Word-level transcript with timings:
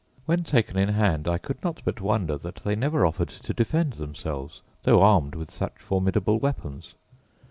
When 0.25 0.43
taken 0.43 0.79
in 0.79 0.89
hand 0.89 1.27
I 1.27 1.37
could 1.37 1.63
not 1.63 1.83
but 1.85 2.01
wonder 2.01 2.35
that 2.35 2.55
they 2.63 2.73
never 2.75 3.05
offered 3.05 3.29
to 3.29 3.53
defend 3.53 3.93
themselves, 3.93 4.63
though 4.81 5.03
armed 5.03 5.35
with 5.35 5.51
such 5.51 5.73
formidable 5.77 6.39
weapons. 6.39 6.95